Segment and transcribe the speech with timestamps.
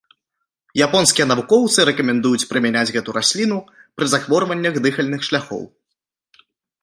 [0.85, 3.59] Японскія навукоўцы рэкамендуюць прымяняць гэту расліну
[3.95, 5.63] пры захворваннях дыхальных шляхоў.